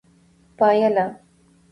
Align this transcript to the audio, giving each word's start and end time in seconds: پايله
پايله 0.59 1.05